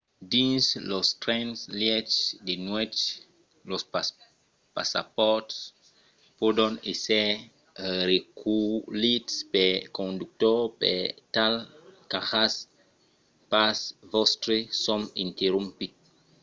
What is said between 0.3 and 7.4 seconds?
dins los trens-lièches de nuèch los passapòrts pòdon èsser